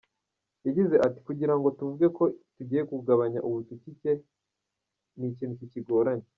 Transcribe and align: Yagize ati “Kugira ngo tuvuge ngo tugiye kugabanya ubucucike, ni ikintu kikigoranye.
Yagize 0.65 0.95
ati 1.05 1.19
“Kugira 1.27 1.53
ngo 1.57 1.67
tuvuge 1.77 2.05
ngo 2.11 2.25
tugiye 2.55 2.81
kugabanya 2.89 3.39
ubucucike, 3.47 4.11
ni 5.17 5.27
ikintu 5.31 5.53
kikigoranye. 5.61 6.27